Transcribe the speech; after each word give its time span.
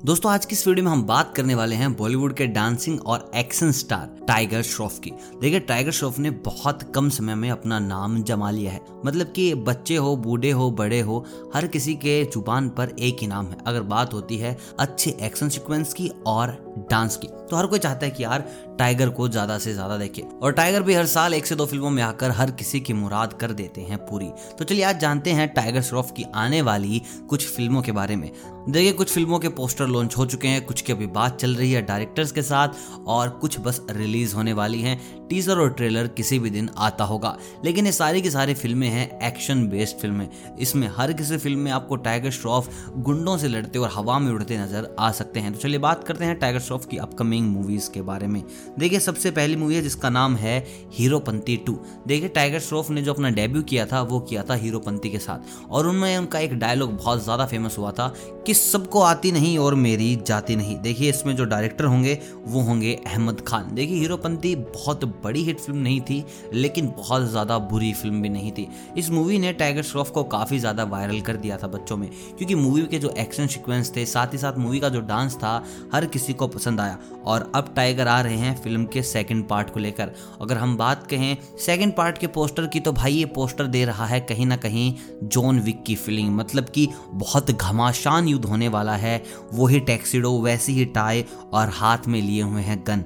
दोस्तों, 0.00 0.30
आज 0.32 0.44
की 0.44 0.54
इस 0.54 0.66
वीडियो 0.66 0.84
में 0.84 0.90
हम 0.92 1.02
बात 1.06 1.32
करने 1.36 1.54
वाले 1.54 1.76
हैं 1.76 1.92
बॉलीवुड 1.96 2.34
के 2.34 2.46
डांसिंग 2.46 3.00
और 3.00 3.30
एक्शन 3.34 3.72
स्टार 3.72 4.16
टाइगर 4.28 4.62
श्रॉफ 4.62 4.98
की। 4.98 5.10
देखिए, 5.40 5.60
टाइगर 5.60 5.90
श्रॉफ 5.90 6.18
ने 6.18 6.30
बहुत 6.30 6.82
कम 6.94 7.08
समय 7.08 7.34
में 7.34 7.50
अपना 7.50 7.78
नाम 7.78 8.22
जमा 8.22 8.50
लिया 8.50 8.72
है। 8.72 8.80
मतलब 9.06 9.32
कि 9.32 9.54
बच्चे 9.54 9.96
हो, 9.96 10.14
बूढ़े 10.16 10.50
हो, 10.50 10.70
बड़े 10.70 11.00
हो, 11.00 11.24
हर 11.54 11.66
किसी 11.66 11.94
के 11.94 12.22
ज़ुबान 12.24 12.68
पर 12.68 12.94
एक 12.98 13.16
ही 13.20 13.26
नाम 13.26 13.46
है। 13.46 13.58
अगर 13.66 13.82
बात 13.82 14.14
होती 14.14 14.36
है 14.36 14.56
अच्छे 14.80 15.16
एक्शन 15.20 15.48
सिक्वेंस 15.48 15.92
की 15.94 16.10
और 16.26 16.56
डांस 16.90 17.16
की 17.16 17.28
तो 17.50 17.56
हर 17.56 17.66
कोई 17.66 17.78
चाहता 17.78 18.06
है 18.06 18.10
कि 18.12 18.22
यार, 18.24 18.44
टाइगर 18.78 19.08
को 19.08 19.28
ज़्यादा 19.28 19.56
से 19.58 19.72
ज़्यादा 19.74 19.96
देखे। 19.98 20.22
और 20.42 20.52
टाइगर 20.52 20.82
भी 20.82 20.94
हर 20.94 21.06
साल 21.06 21.34
एक 21.34 21.46
से 21.46 21.54
दो 21.54 21.64
फ़िल्मों 21.66 21.90
में 21.90 22.02
आकर 22.02 22.30
हर 22.30 22.50
किसी 22.50 22.80
की 22.80 22.92
मुराद 22.92 23.32
कर 23.32 23.52
देते 23.52 23.80
हैं 23.80 23.98
पूरी। 24.06 24.30
तो 24.58 24.64
चलिए, 24.64 24.84
आज 24.84 25.00
जानते 25.00 25.30
हैं 25.30 25.48
टाइगर 25.54 25.82
श्रॉफ 25.82 26.12
की 26.16 26.24
आने 26.34 26.60
वाली 26.62 27.02
कुछ 27.30 27.46
फ़िल्मों 27.46 27.82
के 27.82 27.92
बारे 27.92 28.16
में। 28.16 28.30
देखिए, 28.68 28.92
कुछ 28.92 29.10
फ़िल्मों 29.10 29.38
के 29.38 29.48
पोस्टर 29.48 29.86
लॉन्च 29.86 30.16
हो 30.16 30.26
चुके 30.26 30.48
हैं, 30.48 30.64
कुछ 30.64 30.80
की 30.80 30.92
अभी 30.92 31.06
बात 31.06 31.40
चल 31.40 31.54
रही 31.54 31.72
है 31.72 31.82
डायरेक्टर्स 31.82 32.32
के 32.32 32.42
साथ, 32.42 32.68
और 33.06 33.28
कुछ 33.28 33.60
बस 33.60 33.86
रिलीज़ 33.90 34.34
होने 34.34 34.52
वाली 34.52 34.80
हैं। 34.82 35.28
टीजर 35.28 35.58
और 35.58 35.70
ट्रेलर 35.70 36.06
किसी 36.06 36.38
भी 36.38 36.50
दिन 36.50 36.70
आता 36.76 37.04
होगा। 37.04 37.36
लेकिन 37.64 37.86
ये 37.86 37.92
सारी 37.92 38.22
की 38.22 38.30
सारी 38.30 38.54
फ़िल्में 38.54 38.88
हैं 38.88 39.20
एक्शन 39.28 39.68
बेस्ड 39.68 39.96
फ़िल्में। 39.96 40.56
इसमें 40.58 40.90
हर 40.96 41.12
किसी 41.12 41.36
फ़िल्म 41.36 41.58
में 41.58 41.72
आपको 41.72 41.96
टाइगर 41.96 42.30
श्रॉफ 42.30 42.88
गुंडों 42.96 43.38
से 43.38 43.48
लड़ते 43.48 43.78
और 43.78 43.90
हवा 43.94 44.18
में 44.18 44.32
उड़ते 44.32 44.58
नज़र 44.58 44.96
आ 44.98 45.12
सकते 45.12 45.40
हैं। 45.40 45.52
तो 45.52 45.58
चलिए 45.58 45.78
बात 45.78 46.04
करते 46.04 46.24
हैं 46.24 46.38
टाइगर 46.38 46.60
श्रॉफ 46.60 46.86
की 46.86 46.96
अपकमिंग 46.96 47.48
मूवीज़ 47.48 47.90
के 47.90 48.02
बारे 48.02 48.26
में। 48.26 48.44
देखिए, 48.78 49.00
सबसे 49.00 49.30
पहली 49.30 49.56
मूवी 49.56 49.74
है, 49.74 49.82
जिसका 49.82 50.10
नाम 50.10 50.36
है 50.36 50.66
हीरोपंती 50.92 51.56
टू। 51.56 51.80
देखिए 52.06 52.28
टाइगर 52.28 52.60
श्रॉफ 52.60 52.90
ने 52.90 53.02
जो 53.02 53.14
अपना 53.14 53.30
डेब्यू 53.30 53.62
किया 53.62 53.86
था, 53.86 54.02
वो 54.02 54.20
किया 54.20 54.42
था 54.42 54.54
हीरोपंती 54.54 55.10
के 55.10 55.18
साथ। 55.18 55.70
और 55.70 55.86
उनमें 55.86 56.18
उनका 56.18 56.38
एक 56.38 56.58
डायलॉग 56.58 56.96
बहुत 56.96 57.24
ज़्यादा 57.24 57.46
फ़ेमस 57.46 57.78
हुआ 57.78 57.92
था 57.92 58.14
कि 58.50 58.54
सबको 58.54 59.00
आती 59.00 59.30
नहीं 59.32 59.56
और 59.58 59.74
मेरी 59.74 60.14
जाती 60.26 60.54
नहीं। 60.56 60.76
देखिए, 60.76 61.08
इसमें 61.10 61.34
जो 61.36 61.44
डायरेक्टर 61.44 61.84
होंगे, 61.84 62.18
वो 62.44 62.60
होंगे 62.60 62.94
अहमद 63.06 63.40
खान। 63.40 63.68
देखिए, 63.74 63.98
हीरोपंती 63.98 64.54
बहुत 64.56 65.04
बड़ी 65.24 65.42
हिट 65.44 65.60
फ़िल्म 65.60 65.78
नहीं 65.78 66.00
थी, 66.00 66.24
लेकिन 66.54 66.86
बहुत 66.88 67.28
ज़्यादा 67.30 67.58
बुरी 67.70 67.92
फ़िल्म 67.92 68.22
भी 68.22 68.28
नहीं 68.28 68.50
थी। 68.52 68.66
इस 68.98 69.10
मूवी 69.10 69.38
ने 69.38 69.52
टाइगर 69.52 69.82
श्रॉफ 69.82 70.10
को 70.10 70.24
काफ़ी 70.24 70.58
ज़्यादा 70.58 70.84
वायरल 70.84 71.20
कर 71.20 71.36
दिया 71.36 71.56
था 71.56 71.66
बच्चों 71.66 71.96
में, 71.96 72.08
क्योंकि 72.38 72.54
मूवी 72.54 72.82
के 72.82 72.98
जो 72.98 73.14
एक्शन 73.18 73.46
सिक्वेंस 73.46 73.92
थे, 73.96 74.04
साथ 74.06 74.32
ही 74.32 74.38
साथ 74.38 74.58
मूवी 74.58 74.80
का 74.80 74.88
जो 74.88 75.00
डांस 75.02 75.36
था, 75.36 75.52
हर 75.94 76.06
किसी 76.06 76.32
को 76.32 76.48
पसंद 76.48 76.80
आया। 76.80 76.98
और 77.24 77.50
अब 77.54 77.72
टाइगर 77.76 78.08
आ 78.08 78.20
रहे 78.20 78.36
हैं 78.36 78.54
फ़िल्म 78.62 78.84
के 78.84 79.02
सेकेंड 79.02 79.46
पार्ट 79.48 79.70
को 79.70 79.80
लेकर। 79.80 80.12
अगर 80.40 80.56
हम 80.56 80.76
बात 80.76 81.06
कहें 81.06 81.36
सेकेंड 81.60 81.94
पार्ट 81.96 82.18
के 82.18 82.26
पोस्टर 82.30 82.66
की 82.66 82.80
तो 82.80 82.92
भाई 82.92 83.12
ये 83.12 83.24
पोस्टर 83.30 83.66
दे 83.68 83.84
रहा 83.84 84.06
है 84.06 84.20
कहीं 84.22 84.46
ना 84.46 84.56
कहीं 84.58 84.92
जॉन 85.24 85.60
विक 85.60 85.82
की 85.82 85.94
फीलिंग 85.96 86.34
मतलब 86.36 86.68
कि 86.68 86.88
बहुत 87.14 87.50
घमासान 87.50 88.28
युद्ध 88.28 88.39
होने 88.46 88.68
वाला 88.68 88.96
है। 88.96 89.22
वही 89.54 89.80
टैक्सीडो 89.80 90.38
वैसी 90.40 90.72
ही 90.72 90.84
टाई 90.84 91.24
और 91.52 91.68
हाथ 91.68 92.06
में 92.08 92.20
लिए 92.22 92.42
हुए 92.42 92.62
हैं 92.62 92.82
गन। 92.86 93.04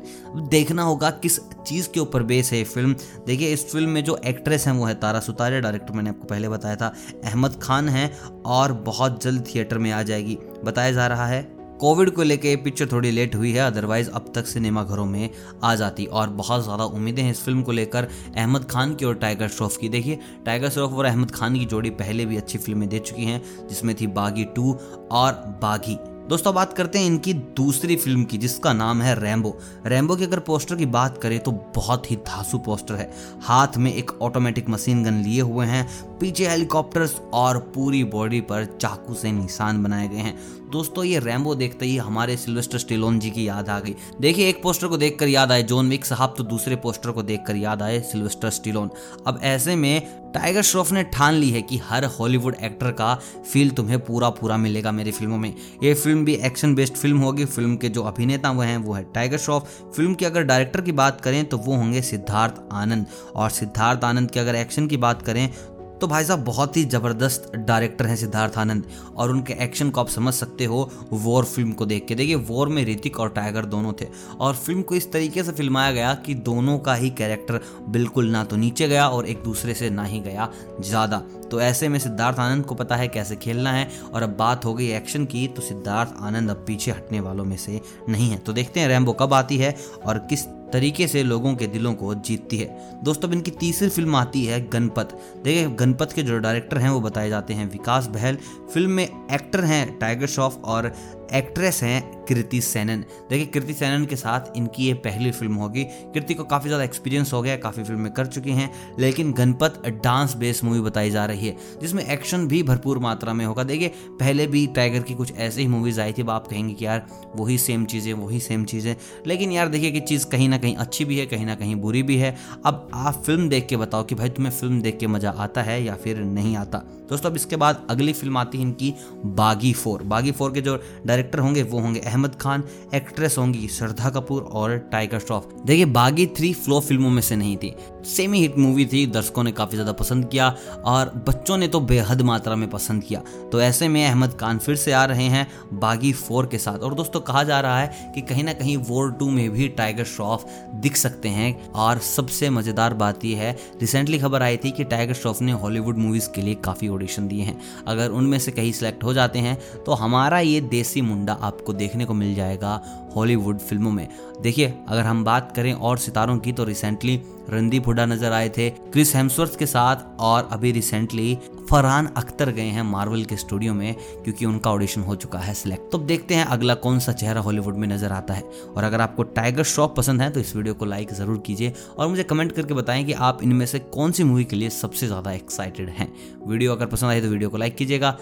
देखना 0.48 0.82
होगा 0.82 1.10
किस 1.10 1.38
चीज़ 1.66 1.88
के 1.88 2.00
ऊपर 2.00 2.22
बेस 2.22 2.52
है 2.52 2.58
ये 2.58 2.64
फ़िल्म। 2.64 2.94
देखिए, 3.26 3.52
इस 3.52 3.70
फ़िल्म 3.72 3.90
में 3.90 4.04
जो 4.04 4.20
एक्ट्रेस 4.26 4.66
हैं 4.66 4.74
वो 4.74 4.84
है 4.84 4.94
तारा 4.94 5.20
सुतारे 5.20 5.60
डायरेक्टर 5.60 5.94
मैंने 5.94 6.10
आपको 6.10 6.24
पहले 6.24 6.48
बताया 6.48 6.76
था। 6.76 6.92
अहमद 7.24 7.58
खान 7.62 7.88
हैं 7.88 8.10
और 8.46 8.72
बहुत 8.72 9.22
जल्द 9.24 9.44
थिएटर 9.54 9.78
में 9.78 9.90
आ 9.92 10.02
जाएगी। 10.02 10.38
बताया 10.64 10.92
जा 10.92 11.06
रहा 11.06 11.26
है 11.26 11.53
कोविड 11.80 12.10
को 12.10 12.22
लेके 12.22 12.54
पिक्चर 12.56 12.88
थोड़ी 12.92 13.10
लेट 13.10 13.34
हुई 13.34 13.52
है 13.52 13.60
अदरवाइज़ 13.60 14.10
अब 14.10 14.32
तक 14.34 14.46
सिनेमा 14.46 14.82
घरों 14.84 15.04
में 15.06 15.30
आ 15.64 15.74
जाती 15.74 16.04
और 16.06 16.30
बहुत 16.32 16.62
ज़्यादा 16.64 16.84
उम्मीदें 16.86 17.22
हैं 17.22 17.30
इस 17.30 17.42
फ़िल्म 17.44 17.62
को 17.62 17.72
लेकर 17.72 18.08
अहमद 18.36 18.64
खान 18.64 18.94
की 18.94 19.04
और 19.04 19.14
टाइगर 19.16 19.48
श्रॉफ 19.48 19.76
की। 19.76 19.88
देखिए, 19.88 20.18
टाइगर 20.46 20.70
श्रॉफ 20.70 20.92
और 20.92 21.04
अहमद 21.04 21.30
खान 21.30 21.58
की 21.58 21.64
जोड़ी 21.66 21.90
पहले 21.92 22.26
भी 22.26 22.36
अच्छी 22.36 22.58
फ़िल्में 22.58 22.88
दे 22.88 22.98
चुकी 23.00 23.24
हैं, 23.24 23.42
जिसमें 23.68 23.94
थी 24.00 24.06
बागी 24.08 24.44
टू 24.56 24.72
और 25.12 25.32
बागी। 25.62 25.98
दोस्तों, 26.28 26.52
बात 26.54 26.72
करते 26.72 26.98
हैं 26.98 27.06
इनकी 27.06 27.32
दूसरी 27.34 27.96
फ़िल्म 27.96 28.24
की, 28.24 28.38
जिसका 28.38 28.72
नाम 28.72 29.00
है 29.02 29.14
रैम्बो 29.14 29.56
रैम्बो 29.86 30.14
की 30.16 30.24
अगर 30.24 30.38
पोस्टर 30.40 30.76
की 30.76 30.86
बात 30.88 31.18
करें 31.18 31.38
तो 31.40 31.52
बहुत 31.74 32.10
ही 32.10 32.16
धासु 32.18 32.58
पोस्टर 32.58 32.94
है। 32.94 33.10
हाथ 33.42 33.76
में 33.76 33.92
एक 33.92 34.10
ऑटोमेटिक 34.22 34.68
मशीन 34.68 35.02
गन 35.04 35.22
लिए 35.22 35.40
हुए 35.40 35.66
हैं 35.66 36.13
पीछे 36.20 36.46
हेलीकॉप्टर्स 36.48 37.20
और 37.34 37.58
पूरी 37.74 38.02
बॉडी 38.04 38.40
पर 38.40 38.64
चाकू 38.80 39.14
से 39.14 39.32
निशान 39.32 39.82
बनाए 39.82 40.08
गए 40.08 40.16
हैं। 40.16 40.36
दोस्तों, 40.72 41.04
ये 41.04 41.18
रैम्बो 41.18 41.54
देखते 41.54 41.86
ही 41.86 41.96
हमारे 41.96 42.36
सिल्वेस्टर 42.36 42.78
स्टिलोन 42.78 43.18
जी 43.18 43.30
की 43.30 43.46
याद 43.48 43.68
आ 43.68 43.78
गई। 43.80 43.94
देखिए, 44.20 44.48
एक 44.48 44.62
पोस्टर 44.62 44.86
को 44.86 44.96
देखकर 44.96 45.28
याद 45.28 45.52
आए। 45.52 45.62
जॉन 45.62 45.88
विक 45.88 46.04
साहब 46.04 46.34
तो 46.38 46.44
दूसरे 46.44 46.76
पोस्टर 46.76 47.10
को 47.10 47.22
देखकर 47.22 47.56
याद 47.56 47.82
आए 47.82 48.00
सिल्वेस्टर 48.02 48.50
स्टिलोन। 48.50 48.90
अब 49.26 49.40
ऐसे 49.42 49.76
में 49.76 50.32
टाइगर 50.34 50.62
श्रॉफ 50.62 50.90
ने 50.92 51.02
ठान 51.04 51.34
ली 51.34 51.50
है 51.50 51.60
कि 51.62 51.76
हर 51.78 52.04
हॉलीवुड 52.10 52.56
एक्टर 52.62 52.90
का 52.90 53.14
फील 53.52 53.70
तुम्हें 53.70 53.98
पूरा 53.98 54.30
पूरा 54.30 54.56
मिलेगा 54.56 54.92
मेरी 54.92 55.10
फ़िल्मों 55.10 55.38
में। 55.38 55.54
ये 55.82 55.92
फ़िल्म 55.94 56.24
भी 56.24 56.34
एक्शन 56.36 56.74
बेस्ड 56.74 56.94
फ़िल्म 56.94 57.18
होगी। 57.18 57.44
फ़िल्म 57.44 57.76
के 57.76 57.88
जो 57.88 58.02
अभिनेता 58.02 58.50
वो 58.50 58.62
हैं, 58.62 58.76
वो 58.76 58.92
है 58.92 59.02
टाइगर 59.14 59.38
श्रॉफ। 59.38 59.68
फ़िल्म 59.96 60.14
की 60.14 60.24
अगर 60.24 60.42
डायरेक्टर 60.42 60.80
की 60.80 60.92
बात 60.92 61.20
करें 61.20 61.44
तो 61.44 61.58
वो 61.58 61.76
होंगे 61.76 62.02
सिद्धार्थ 62.02 62.62
आनंद। 62.72 63.06
और 63.36 63.50
सिद्धार्थ 63.50 64.04
आनंद 64.04 64.30
की 64.30 64.40
अगर 64.40 64.54
एक्शन 64.54 64.86
की 64.86 64.96
बात 64.96 65.22
करें 65.22 65.48
तो 65.94 66.06
भाई 66.06 66.24
साहब, 66.24 66.44
बहुत 66.44 66.76
ही 66.76 66.84
ज़बरदस्त 66.84 67.50
डायरेक्टर 67.56 68.06
हैं 68.06 68.16
सिद्धार्थ 68.16 68.56
आनंद 68.58 68.86
और 69.16 69.30
उनके 69.30 69.52
एक्शन 69.64 69.90
को 69.90 70.00
आप 70.00 70.08
समझ 70.08 70.32
सकते 70.34 70.64
हो 70.64 70.90
वॉर 71.12 71.44
फ़िल्म 71.44 71.72
को 71.72 71.86
देख 71.86 72.06
के। 72.06 72.14
देखिए 72.14 72.34
वॉर 72.48 72.68
में 72.68 72.84
ऋतिक 72.86 73.20
और 73.20 73.28
टाइगर 73.30 73.64
दोनों 73.66 73.92
थे 73.92 74.06
और 74.40 74.54
फ़िल्म 74.54 74.82
को 74.82 74.94
इस 74.94 75.10
तरीके 75.12 75.42
से 75.42 75.52
फिल्माया 75.52 75.92
गया 75.92 76.14
कि 76.16 76.34
दोनों 76.34 76.78
का 76.78 76.94
ही 76.94 77.10
कैरेक्टर 77.12 77.60
बिल्कुल 77.88 78.30
ना 78.30 78.42
तो 78.44 78.56
नीचे 78.56 78.88
गया 78.88 79.08
और 79.08 79.26
एक 79.26 79.42
दूसरे 79.44 79.74
से 79.74 79.90
ना 79.90 80.04
ही 80.04 80.20
गया 80.20 80.48
ज़्यादा। 80.80 81.18
तो 81.50 81.60
ऐसे 81.60 81.88
में 81.88 81.98
सिद्धार्थ 81.98 82.38
आनंद 82.38 82.64
को 82.66 82.74
पता 82.74 82.96
है 82.96 83.08
कैसे 83.08 83.36
खेलना 83.36 83.72
है 83.72 83.88
और 84.14 84.22
अब 84.22 84.36
बात 84.36 84.64
हो 84.64 84.74
गई 84.74 84.90
एक्शन 84.92 85.24
की 85.26 85.46
तो 85.48 85.62
सिद्धार्थ 85.62 86.14
आनंद 86.20 86.50
अब 86.50 86.64
पीछे 86.66 86.90
हटने 86.90 87.20
वालों 87.20 87.44
में 87.44 87.56
से 87.56 87.80
नहीं 88.08 88.30
है। 88.30 88.38
तो 88.38 88.52
देखते 88.52 88.80
हैं 88.80 88.88
रैम्बो 88.88 89.12
कब 89.12 89.34
आती 89.34 89.56
है 89.56 89.74
और 90.06 90.18
किस 90.20 90.44
तरीके 90.74 91.06
से 91.08 91.22
लोगों 91.22 91.54
के 91.54 91.66
दिलों 91.66 91.94
को 91.94 92.14
जीतती 92.14 92.56
है। 92.56 93.00
दोस्तों, 93.04 93.28
अब 93.28 93.34
इनकी 93.34 93.50
तीसरी 93.50 93.88
फ़िल्म 93.88 94.16
आती 94.16 94.44
है 94.44 94.68
गणपत। 94.70 95.18
देखिए, 95.44 95.66
गणपत 95.66 96.12
के 96.12 96.22
जो 96.22 96.38
डायरेक्टर 96.38 96.78
हैं, 96.78 96.90
वो 96.90 97.00
बताए 97.00 97.28
जाते 97.28 97.54
हैं, 97.54 97.70
विकास 97.70 98.06
बहल। 98.06 98.36
फ़िल्म 98.74 98.90
में 98.90 99.08
एक्टर 99.32 99.64
हैं 99.64 99.98
टाइगर 99.98 100.26
श्रॉफ 100.26 100.58
और 100.64 100.92
एक्ट्रेस 101.32 101.82
हैं 101.82 102.24
कृति 102.24 102.60
सेनन। 102.60 103.04
देखिए, 103.30 103.46
कृति 103.46 103.74
सेनन 103.74 104.04
के 104.04 104.16
साथ 104.16 104.56
इनकी 104.56 104.86
ये 104.86 104.94
पहली 104.94 105.30
फ़िल्म 105.30 105.54
होगी। 105.54 105.84
कृति 105.84 106.34
को 106.34 106.44
काफ़ी 106.44 106.68
ज़्यादा 106.68 106.84
एक्सपीरियंस 106.84 107.32
हो 107.32 107.42
गया, 107.42 107.56
काफ़ी 107.56 107.82
फ़िल्में 107.82 108.12
कर 108.12 108.26
चुकी 108.26 108.50
हैं, 108.50 108.70
लेकिन 108.98 109.32
गणपत 109.32 109.82
डांस 110.04 110.34
बेस्ड 110.34 110.64
मूवी 110.64 110.80
बताई 110.80 111.10
जा 111.10 111.24
रही 111.24 111.48
है, 111.48 111.56
जिसमें 111.80 112.04
एक्शन 112.04 112.46
भी 112.48 112.62
भरपूर 112.62 112.98
मात्रा 112.98 113.32
में 113.32 113.44
होगा। 113.46 113.62
देखिए, 113.62 113.88
पहले 114.10 114.46
भी 114.46 114.66
टाइगर 114.66 115.00
की 115.00 115.14
कुछ 115.14 115.32
ऐसी 115.32 115.60
ही 115.60 115.68
मूवीज़ 115.68 116.00
आई 116.00 116.12
थी 116.12 116.26
आप 116.28 116.46
कहेंगे 116.46 116.74
कि 116.74 116.86
यार, 116.86 117.06
वही 117.36 117.58
सेम 117.58 117.84
चीज़ें, 117.84 118.12
वही 118.12 118.40
सेम 118.40 118.64
चीज़ें। 118.64 118.94
लेकिन 119.26 119.52
यार, 119.52 119.68
देखिए 119.68 119.90
कि 119.90 120.00
चीज़ 120.00 120.26
कहीं 120.26 120.48
ना 120.48 120.58
कहीं 120.58 120.76
अच्छी 120.76 121.04
भी 121.04 121.18
है, 121.18 121.26
कहीं 121.26 121.46
ना 121.46 121.54
कहीं 121.54 121.76
बुरी 121.76 122.02
भी 122.02 122.16
है। 122.16 122.36
अब 122.64 122.88
आप 122.94 123.22
फ़िल्म 123.26 123.48
देख 123.48 123.66
के 123.66 123.76
बताओ 123.76 124.04
कि 124.04 124.14
भाई, 124.14 124.28
तुम्हें 124.28 124.52
फ़िल्म 124.52 124.80
देख 124.82 124.98
के 124.98 125.06
मज़ा 125.06 125.30
आता 125.30 125.62
है 125.62 125.82
या 125.84 125.94
फिर 125.94 126.18
नहीं 126.18 126.56
आता? 126.56 126.82
दोस्तों, 127.10 127.30
अब 127.30 127.36
इसके 127.36 127.56
बाद 127.56 127.86
अगली 127.90 128.12
फ़िल्म 128.12 128.38
आती 128.38 128.58
है 128.58 128.64
इनकी, 128.64 128.94
बागी 129.26 129.72
फोर। 129.72 130.02
बागी 130.02 130.32
फोर 130.32 130.52
के 130.52 130.60
जो 130.60 130.76
डायरेक्टर 131.14 131.38
होंगे, 131.38 131.62
वो 131.64 131.80
होंगे 131.80 132.00
अहमद 132.00 132.34
खान, 132.34 132.62
एक्ट्रेस 132.94 133.36
होंगी 133.38 133.66
श्रद्धा 133.70 134.10
कपूर 134.10 134.42
और 134.52 134.76
टाइगर 134.92 135.18
श्रॉफ। 135.18 135.48
देखिए, 135.66 135.84
बागी 135.86 136.26
थ्री 136.36 136.52
फ्लो 136.54 136.80
फ़िल्मों 136.80 137.10
में 137.10 137.22
से 137.22 137.36
नहीं 137.36 137.56
थी। 137.56 137.74
सेमी 138.06 138.40
हिट 138.40 138.56
मूवी 138.58 138.86
थी, 138.86 139.06
दर्शकों 139.06 139.42
ने 139.44 139.52
काफ़ी 139.52 139.76
ज़्यादा 139.76 139.92
पसंद 139.94 140.28
किया 140.28 140.48
और 140.84 141.12
बच्चों 141.28 141.56
ने 141.56 141.68
तो 141.68 141.80
बेहद 141.82 142.22
मात्रा 142.22 142.56
में 142.56 142.68
पसंद 142.70 143.02
किया। 143.04 143.20
तो 143.52 143.60
ऐसे 143.60 143.88
में 143.88 144.04
अहमद 144.06 144.36
खान 144.40 144.58
फिर 144.58 144.76
से 144.76 144.92
आ 144.92 145.04
रहे 145.04 145.24
हैं 145.26 145.46
बागी 145.74 146.12
फोर 146.14 146.46
के 146.46 146.58
साथ। 146.58 146.78
और 146.78 146.94
दोस्तों, 146.94 147.20
कहा 147.20 147.42
जा 147.44 147.60
रहा 147.60 147.78
है 147.80 148.12
कि 148.14 148.20
कहीं 148.22 148.44
ना 148.44 148.52
कहीं 148.52 148.76
वॉर 148.88 149.12
टू 149.12 149.30
में 149.30 149.50
भी 149.50 149.68
टाइगर 149.70 150.04
श्रॉफ 150.06 150.46
दिख 150.76 150.96
सकते 150.96 151.28
हैं 151.28 151.72
और 151.72 151.98
सबसे 152.06 152.50
मज़ेदार 152.50 152.94
बात 152.94 153.24
यह 153.24 153.38
है, 153.38 153.52
रिसेंटली 153.80 154.18
खबर 154.18 154.42
आई 154.42 154.56
थी 154.56 154.70
कि 154.70 154.84
टाइगर 154.86 155.14
श्रॉफ 155.14 155.42
ने 155.42 155.52
हॉलीवुड 155.54 155.98
मूवीज़ 155.98 156.28
के 156.34 156.42
लिए 156.42 156.54
काफ़ी 156.64 156.88
ऑडिशन 156.88 157.28
दिए 157.28 157.42
हैं। 157.42 157.58
अगर 157.86 158.10
उनमें 158.12 158.38
से 158.38 158.52
कहीं 158.52 158.72
सिलेक्ट 158.72 159.04
हो 159.04 159.14
जाते 159.14 159.38
हैं 159.38 159.58
तो 159.84 159.92
हमारा 159.94 160.38
ये 160.40 160.60
देसी 160.70 161.00
मुंडा 161.04 161.32
आपको 161.42 161.72
देखने 161.74 162.04
को 162.04 162.14
मिल 162.14 162.34
जाएगा 162.34 162.80
हॉलीवुड 163.16 163.58
फ़िल्मों 163.58 163.90
में। 163.92 164.08
देखिए, 164.42 164.72
अगर 164.88 165.02
हम 165.02 165.24
बात 165.24 165.52
करें 165.56 165.72
और 165.72 165.98
सितारों 165.98 166.38
की 166.38 166.52
तो 166.52 166.64
रिसेंटली 166.64 167.20
रणदीप 167.50 167.86
हुडा 167.86 168.04
नज़र 168.06 168.32
आए 168.32 168.48
थे 168.48 168.68
क्रिस 168.70 169.14
हेम्सवर्थ 169.16 169.58
के 169.58 169.66
साथ, 169.66 169.96
और 170.20 170.48
अभी 170.52 170.70
रिसेंटली 170.72 171.38
फरहान 171.70 172.06
अख्तर 172.16 172.50
गए 172.50 172.68
हैं 172.68 172.82
मार्वल 172.82 173.24
के 173.24 173.36
स्टूडियो 173.36 173.74
में, 173.74 173.94
क्योंकि 174.24 174.46
उनका 174.46 174.70
ऑडिशन 174.70 175.00
हो 175.02 175.14
चुका 175.16 175.38
है 175.38 175.54
सिलेक्ट 175.54 175.90
तो 175.92 175.98
देखते 176.00 176.34
हैं 176.34 176.44
अगला 176.46 176.74
कौन 176.76 176.98
सा 176.98 177.12
चेहरा 177.14 177.40
हॉलीवुड 177.40 177.76
में 177.76 177.86
नज़र 177.88 178.12
आता 178.12 178.34
है। 178.34 178.42
और 178.68 178.84
अगर 178.84 179.00
आपको 179.00 179.22
टाइगर 179.22 179.62
श्रॉफ 179.64 179.94
पसंद 179.96 180.22
है 180.22 180.30
तो 180.30 180.40
इस 180.40 180.54
वीडियो 180.56 180.74
को 180.74 180.84
लाइक 180.84 181.12
ज़रूर 181.12 181.38
कीजिए, 181.46 181.72
और 181.98 182.08
मुझे 182.08 182.22
कमेंट 182.24 182.52
करके 182.52 182.74
बताएँ 182.74 183.04
कि 183.04 183.12
आप 183.12 183.42
इनमें 183.42 183.66
से 183.66 183.78
कौन 183.78 184.12
सी 184.12 184.24
मूवी 184.24 184.44
के 184.44 184.56
लिए 184.56 184.70
सबसे 184.72 185.06
ज़्यादा 185.06 185.32
एक्साइटेड 185.32 185.88
हैं। 185.90 186.12
वीडियो 186.46 186.72
अगर 186.72 186.86
पसंद 186.86 187.10
आए 187.10 187.20
तो 187.20 187.28
वीडियो 187.28 187.50
को 187.50 187.56
लाइक 187.56 187.76
कीजिएगा। 187.76 188.16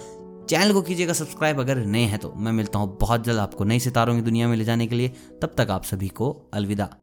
चैनल 0.48 0.72
को 0.72 0.82
कीजिएगा 0.82 1.12
सब्सक्राइब 1.12 1.60
अगर 1.60 1.76
नए 1.76 2.02
हैं 2.02 2.18
तो। 2.18 2.32
मैं 2.36 2.52
मिलता 2.52 2.78
हूँ 2.78 2.98
बहुत 3.00 3.24
जल्द 3.24 3.38
आपको 3.38 3.64
नई 3.64 3.80
सितारों 3.80 4.14
की 4.14 4.22
दुनिया 4.22 4.48
में 4.48 4.56
ले 4.56 4.64
जाने 4.64 4.86
के 4.86 4.94
लिए। 4.94 5.08
तब 5.42 5.54
तक 5.58 5.70
आप 5.70 5.84
सभी 5.84 6.08
को 6.08 6.50
अलविदा। 6.54 6.96